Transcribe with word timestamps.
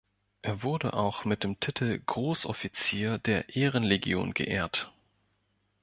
Er 0.41 0.63
wurde 0.63 0.93
auch 0.93 1.25
mit 1.25 1.43
dem 1.43 1.59
Titel 1.59 2.01
"Großoffizier" 2.07 3.19
der 3.19 3.55
Ehrenlegion 3.55 4.33
geehrt. 4.33 4.91